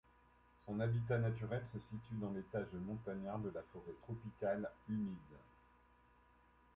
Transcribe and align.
Son 0.65 0.79
habitat 0.79 1.19
naturel 1.19 1.61
se 1.71 1.77
situe 1.79 2.15
dans 2.19 2.31
l'étage 2.31 2.65
montagnard 2.87 3.37
de 3.37 3.51
la 3.53 3.61
forêt 3.71 3.93
tropicale 4.01 4.67
humide. 4.89 5.37